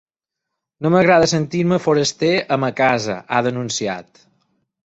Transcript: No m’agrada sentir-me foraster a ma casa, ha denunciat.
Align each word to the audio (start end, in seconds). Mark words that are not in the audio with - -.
No 0.85 0.91
m’agrada 0.95 1.27
sentir-me 1.33 1.79
foraster 1.85 2.33
a 2.57 2.61
ma 2.65 2.73
casa, 2.83 3.21
ha 3.35 3.45
denunciat. 3.49 4.27